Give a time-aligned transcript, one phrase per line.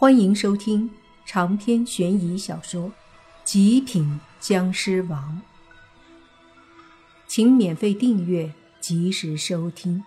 [0.00, 0.88] 欢迎收听
[1.26, 2.90] 长篇悬疑小说
[3.42, 5.42] 《极品僵尸王》，
[7.26, 10.04] 请免费订阅，及时收听。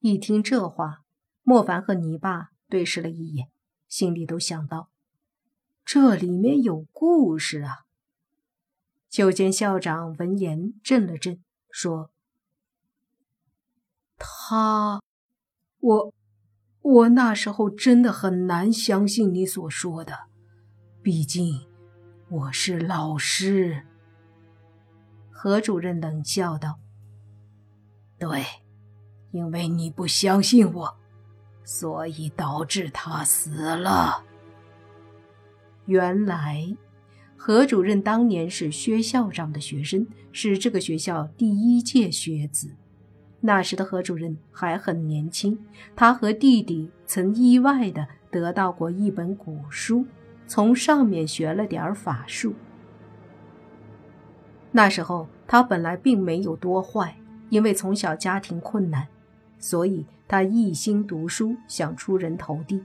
[0.00, 1.02] 一听这话，
[1.42, 3.50] 莫凡和泥巴对视了一眼，
[3.86, 4.88] 心里都想到：
[5.84, 7.84] 这里面有故事啊！
[9.10, 12.13] 就见校长闻言震了震，说。
[14.16, 15.00] 他，
[15.80, 16.12] 我，
[16.82, 20.26] 我那时候真的很难相信你所说的，
[21.02, 21.66] 毕竟
[22.30, 23.86] 我是老师。
[25.30, 26.78] 何主任冷笑道
[28.18, 28.44] ：“对，
[29.32, 30.96] 因为你不相信我，
[31.64, 34.24] 所以导致他死了。
[35.86, 36.74] 原来，
[37.36, 42.76] 何主任当年是薛校长的学生，是这个学校第一届学子。”
[43.46, 45.58] 那时的何主任还很年轻，
[45.94, 50.06] 他和弟弟曾意外的得到过一本古书，
[50.46, 52.54] 从上面学了点法术。
[54.72, 57.14] 那时候他本来并没有多坏，
[57.50, 59.06] 因为从小家庭困难，
[59.58, 62.82] 所以他一心读书，想出人头地。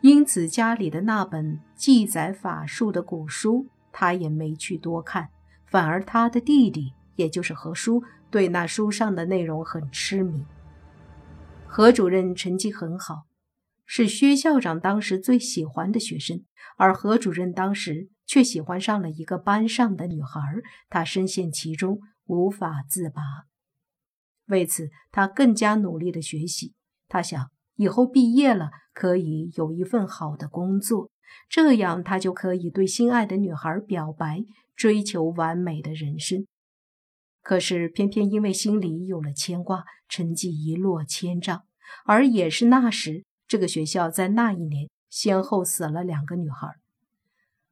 [0.00, 5.28] 因此家里的那本记载法术的古书，他也没去多看，
[5.66, 8.04] 反而他的弟弟，也就是何叔。
[8.30, 10.44] 对那书上的内容很痴迷。
[11.66, 13.26] 何主任成绩很好，
[13.84, 16.44] 是薛校长当时最喜欢的学生，
[16.76, 20.40] 而何主任当时却喜欢上了一个班上的女孩，
[20.88, 23.22] 他深陷其中无法自拔。
[24.46, 26.74] 为此，他更加努力的学习。
[27.08, 31.10] 他想，以后毕业了可以有一份好的工作，
[31.48, 34.44] 这样他就可以对心爱的女孩表白，
[34.74, 36.46] 追求完美的人生。
[37.42, 41.64] 可是，偏偏因为心里有了牵挂，成绩一落千丈。
[42.04, 46.68] 而也是那时，这个学校在那一年先后死了两个女孩。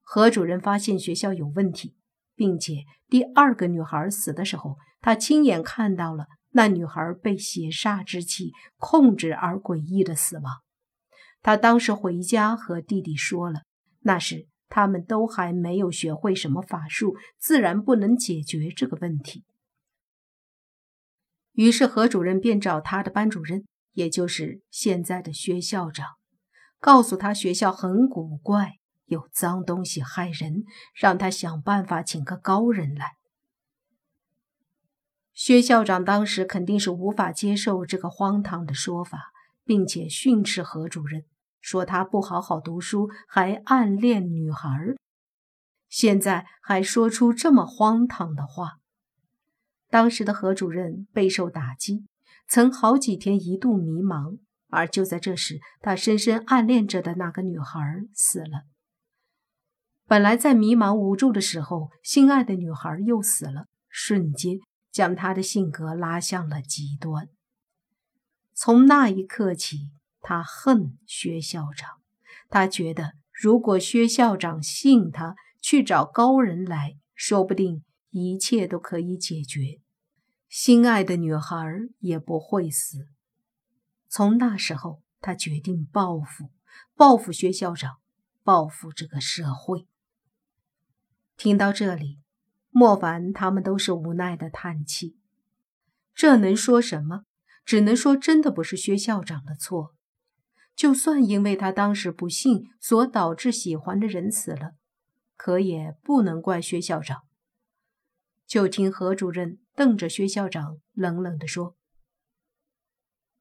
[0.00, 1.94] 何主任发现学校有问题，
[2.34, 10.62] 并且第二个女孩死的时候，他亲眼看到了那女孩被邪煞之气控制而诡异的死亡。
[11.42, 13.62] 他当时回家和弟弟说了，
[14.00, 19.44] 那时他们都还没有学会什么法术，自然不能解决这个问题。
[21.52, 26.06] 于是何主任便找他的班主任，也就是现在的薛校长，
[26.78, 33.16] 告诉他学校很古怪，有脏东西害人，让他想办法请个高人来。
[35.34, 39.32] 薛校长当时肯定是无法接受这个荒唐的说法，
[39.64, 41.24] 并且训斥何主任，
[41.60, 44.68] 说他不好好读书，还暗恋女孩，
[45.88, 48.79] 现在还说出这么荒唐的话。
[49.90, 52.06] 当时的何主任备受打击，
[52.48, 54.38] 曾好几天一度迷茫。
[54.72, 57.80] 而就在这时，他深深暗恋着的那个女孩
[58.14, 58.62] 死了。
[60.06, 64.58] 本来在迷茫无助的时候，心爱的女孩又死了，瞬间
[64.92, 67.28] 将他的性格拉向了极端。
[68.54, 69.90] 从那一刻起，
[70.20, 71.88] 他恨薛校长。
[72.48, 77.82] 他觉得，如果薛校长信他，去找高人来说不定。
[78.10, 79.80] 一切都可以解决，
[80.48, 81.56] 心爱的女孩
[82.00, 83.08] 也不会死。
[84.08, 86.50] 从那时候，他决定报复，
[86.96, 87.98] 报复薛校长，
[88.42, 89.86] 报复这个社会。
[91.36, 92.18] 听到这里，
[92.70, 95.16] 莫凡他们都是无奈的叹气。
[96.12, 97.24] 这能说什么？
[97.64, 99.94] 只能说真的不是薛校长的错。
[100.74, 104.72] 就算因为他当时不幸所导致喜欢的人死了，
[105.36, 107.22] 可也不能怪薛校长。
[108.50, 111.76] 就听何主任瞪着薛校长，冷冷地说：“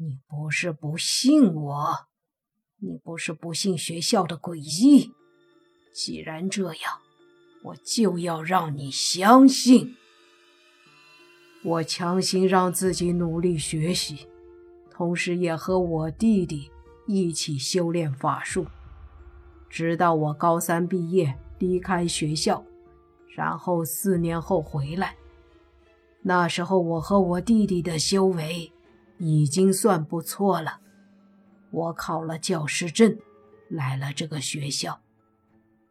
[0.00, 2.06] 你不是不信我，
[2.78, 5.12] 你不是不信学校的诡异。
[5.92, 7.00] 既然这样，
[7.64, 9.94] 我就要让你相信。
[11.62, 14.26] 我强行让自己努力学习，
[14.90, 16.70] 同时也和我弟弟
[17.06, 18.66] 一起修炼法术，
[19.68, 22.64] 直到我高三毕业离开学校。”
[23.34, 25.16] 然后四年后回来，
[26.22, 28.72] 那时候我和我弟弟的修为
[29.18, 30.78] 已经算不错了。
[31.72, 33.18] 我考了教师证，
[33.68, 35.00] 来了这个学校，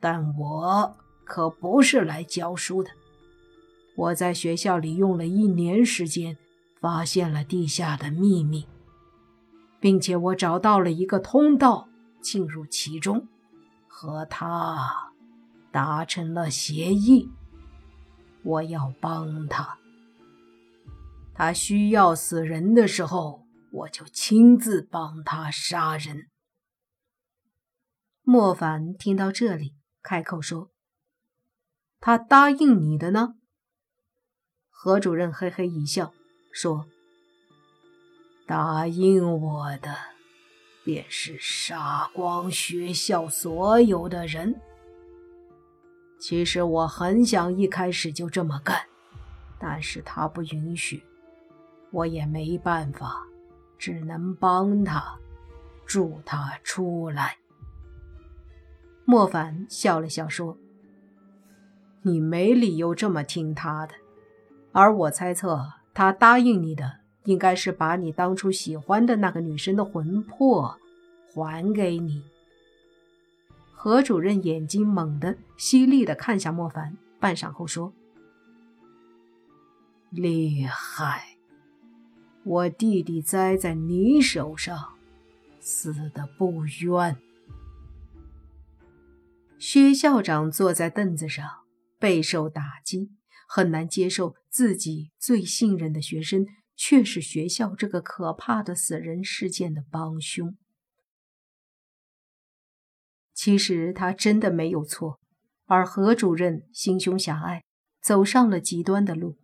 [0.00, 2.90] 但我可不是来教书的。
[3.96, 6.38] 我在学校里用了一年时间，
[6.80, 8.66] 发现了地下的秘密，
[9.78, 11.88] 并且我找到了一个通道
[12.22, 13.28] 进入其中，
[13.86, 15.05] 和他。
[15.76, 17.30] 达成了协议，
[18.42, 19.76] 我要帮他。
[21.34, 26.30] 他需要死人的时候，我就亲自帮他杀人。
[28.22, 30.70] 莫凡听到这里，开口说
[32.00, 33.34] ：“他答应你的呢？”
[34.72, 36.14] 何主任嘿嘿一笑，
[36.50, 36.86] 说
[38.48, 39.94] ：“答应我的，
[40.82, 44.58] 便是杀光学校所有的人。
[46.18, 48.80] 其实我很想一开始就这么干，
[49.58, 51.02] 但是他不允许，
[51.90, 53.22] 我也没办法，
[53.78, 55.18] 只能帮他，
[55.86, 57.36] 助他出来。”
[59.04, 60.56] 莫凡笑了笑说
[62.02, 63.94] ：“你没理由这么听他的，
[64.72, 65.64] 而我猜测
[65.94, 70.76] 他答应你的，应该是把你当初喜欢的那个女生的魂魄
[71.32, 72.24] 还给你。”
[73.86, 77.94] 何主任眼睛猛地、犀利地看向莫凡，半晌后说
[80.10, 81.36] ：“厉害！
[82.42, 84.94] 我弟弟栽在你手上，
[85.60, 87.16] 死的不冤。”
[89.56, 91.48] 薛校长坐在凳子上，
[92.00, 93.12] 备受打击，
[93.46, 96.44] 很难接受自己最信任的学生
[96.74, 100.56] 却是学校这个可怕的死人事件的帮凶。
[103.36, 105.20] 其实他真的没有错，
[105.66, 107.62] 而何主任心胸狭隘，
[108.02, 109.38] 走上了极端的路。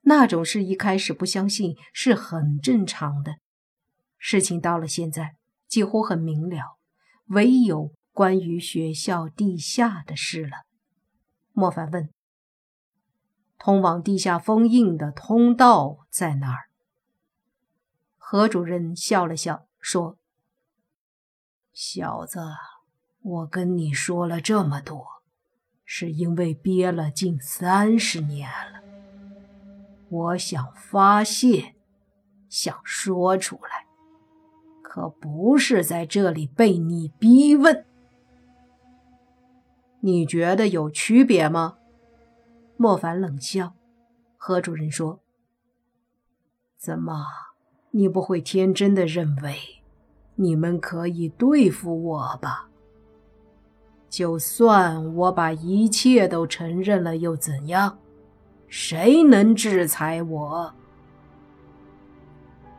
[0.00, 3.34] 那种事一开始不相信是很正常的，
[4.18, 5.36] 事情到了现在
[5.68, 6.78] 几乎很明了，
[7.26, 7.92] 唯有。
[8.14, 10.58] 关于学校地下的事了，
[11.50, 12.10] 莫凡问
[13.58, 16.68] ：“通往地下封印的通道在哪儿？”
[18.16, 20.16] 何主任笑了笑说
[21.74, 22.38] ：“小子，
[23.24, 25.22] 我跟你说了这么多，
[25.82, 28.82] 是因为憋了近三十年了，
[30.10, 31.74] 我想发泄，
[32.50, 33.86] 想说出来，
[34.82, 37.86] 可不是在这里被你逼问。”
[40.00, 41.78] 你觉得有区别吗？
[42.76, 43.74] 莫凡冷笑。
[44.36, 45.20] 何主任说
[46.76, 47.24] ：“怎么，
[47.92, 49.56] 你不会天真的认为
[50.34, 52.68] 你们可以对付我吧？
[54.16, 57.98] 就算我把一切都承认了，又怎样？
[58.68, 60.72] 谁能制裁我？”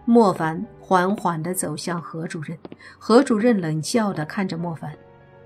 [0.07, 2.57] 莫凡缓缓地走向何主任，
[2.97, 4.97] 何主任冷笑地看着莫凡。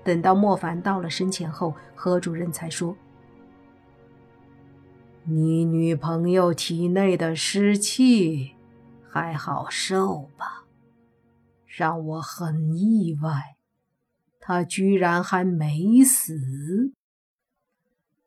[0.04, 2.96] 等到莫凡到了身前后，何主任才说
[5.26, 8.52] ：“你女朋友体内的尸气
[9.08, 10.66] 还好受吧？
[11.66, 13.56] 让我很意外，
[14.50, 16.92] 他居然还没死。”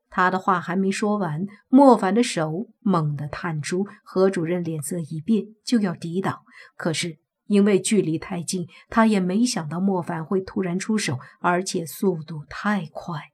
[0.09, 6.43] 他的话还没说完，莫凡的手猛地探出，何主任脸色一变，就要抵挡，
[6.77, 7.17] 可是。
[7.47, 13.33] 因为距离太近，他也没想到莫凡会突然出手，而且速度太快。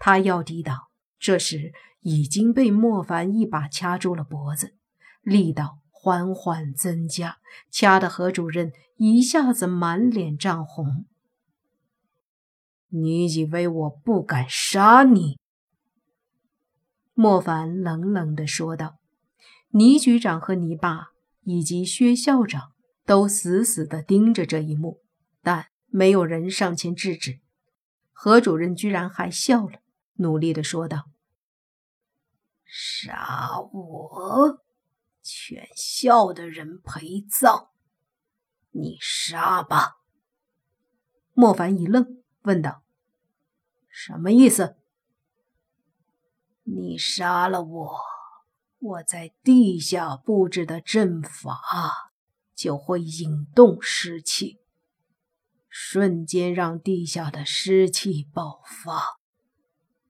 [0.00, 0.76] 他要抵挡，
[1.18, 4.74] 这时已经被莫凡一把掐住了脖子，
[5.22, 7.38] 力道缓缓增加，
[7.70, 11.06] 掐得何主任一下子满脸涨红。
[12.88, 15.38] 你以为我不敢杀你？
[17.14, 18.98] 莫凡冷冷地说道。
[19.70, 21.08] 倪局长和倪爸
[21.42, 22.72] 以及薛校长。
[23.06, 25.00] 都死死地盯着这一幕，
[25.40, 27.38] 但没有人上前制止。
[28.12, 29.78] 何主任居然还笑了，
[30.14, 31.04] 努力地说道
[32.66, 34.64] ：“杀我，
[35.22, 37.68] 全校的人陪葬，
[38.72, 39.98] 你杀吧。”
[41.32, 42.82] 莫凡一愣，问道
[43.90, 44.76] ：“什么意思？
[46.62, 47.98] 你杀了我，
[48.78, 52.12] 我在地下布置的阵法。”
[52.56, 54.60] 就会引动湿气，
[55.68, 59.18] 瞬间让地下的湿气爆发，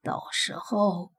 [0.00, 1.10] 到时候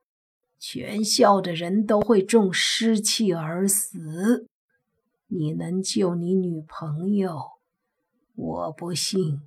[0.57, 4.47] 全校的人都会中湿气而死。
[5.27, 7.59] 你能救你女朋友，
[8.35, 9.41] 我不信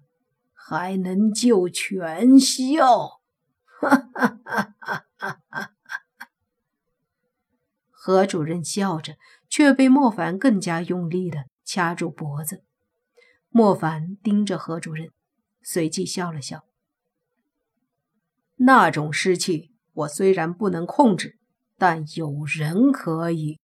[0.66, 3.20] 还能救全校。
[3.64, 5.06] 哈哈哈
[5.48, 5.72] 哈！
[7.90, 9.16] 何主任笑着，
[9.48, 11.46] 却被莫凡更加用力的。
[11.64, 12.64] 掐住脖子，
[13.48, 15.10] 莫凡盯着何主任，
[15.62, 16.64] 随即笑了笑。
[18.56, 21.38] 那种湿气，我虽然不能控制，
[21.78, 23.60] 但有人可以。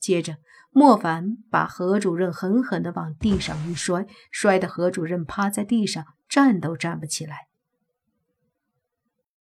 [0.00, 0.38] 接着，
[0.70, 7.48] 莫凡把何主任狠狠地往地上一摔，摔得何主任趴在地上，站都站不起来。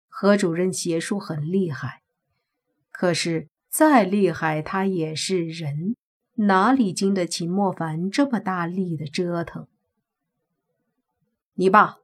[0.07, 2.01] 何主任邪术很厉害，
[2.91, 5.95] 可是再厉害，他也是人。
[6.35, 9.67] 哪里经得起莫凡这么大力的折腾？
[11.53, 11.97] 你爸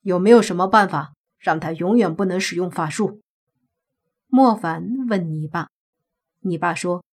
[0.00, 3.20] 有没有什么办法让他永远不能使用法术？
[4.26, 5.68] 莫凡问你爸。
[6.40, 7.04] 你爸说：“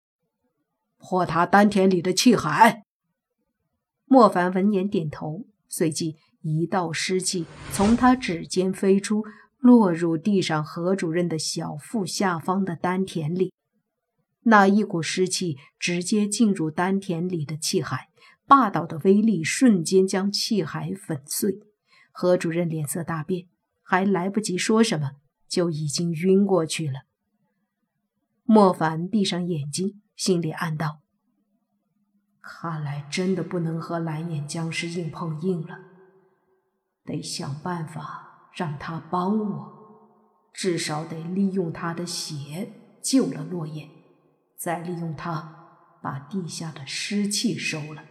[0.98, 2.82] 破他丹田里的气海。”
[4.04, 9.24] 莫凡闻言点头，随即一道湿气从他指尖飞出，
[9.58, 13.52] 落入地上何主任的小腹下方的丹田里。
[14.42, 18.08] 那一股湿气直接进入丹田里的气海，
[18.46, 21.58] 霸道的威力瞬间将气海粉碎。
[22.10, 23.46] 何主任脸色大变，
[23.82, 25.10] 还来不及说什么，
[25.46, 27.02] 就已经晕过去了。
[28.44, 30.98] 莫凡闭上眼睛，心里暗道
[32.42, 35.78] ：“看来真的不能和蓝眼僵尸硬碰硬了，
[37.04, 39.72] 得想办法让他帮我，
[40.52, 43.88] 至少得利用他的血救了落叶。”
[44.58, 48.02] 再利用他把地下的湿气收了。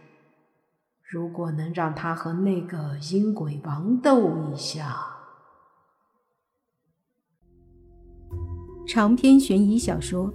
[1.02, 4.96] 如果能让他和那个阴鬼王斗一下，
[8.86, 10.32] 长篇悬疑小说《